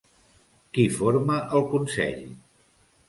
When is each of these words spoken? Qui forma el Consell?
Qui 0.77 0.85
forma 0.95 1.37
el 1.59 1.67
Consell? 1.75 2.25